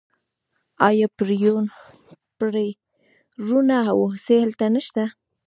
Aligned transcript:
آیا 0.87 1.07
پریړونه 2.39 3.77
او 3.91 3.97
هوسۍ 4.11 4.37
هلته 4.43 4.65
نشته؟ 4.75 5.03